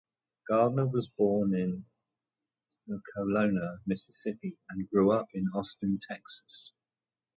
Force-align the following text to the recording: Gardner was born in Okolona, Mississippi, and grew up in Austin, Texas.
Gardner 0.47 0.87
was 0.87 1.09
born 1.09 1.53
in 1.53 1.85
Okolona, 2.89 3.81
Mississippi, 3.85 4.57
and 4.67 4.89
grew 4.89 5.11
up 5.11 5.27
in 5.35 5.47
Austin, 5.53 5.99
Texas. 6.09 6.73